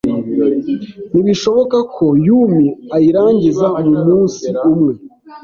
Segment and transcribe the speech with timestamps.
[1.11, 4.93] Ntibishoboka ko Yumi ayirangiza mumunsi umwe.